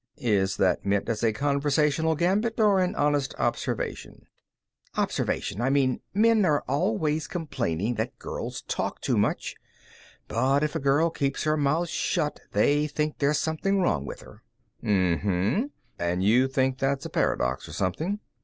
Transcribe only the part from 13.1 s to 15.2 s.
there's something wrong with her." "Uh